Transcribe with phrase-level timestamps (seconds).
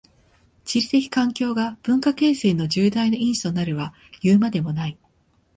[0.65, 3.93] 地理的環境が文化形成の重大な因子となるは
[4.23, 4.97] いうまでもない。